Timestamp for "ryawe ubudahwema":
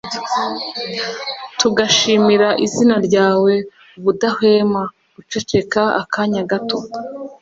3.07-4.83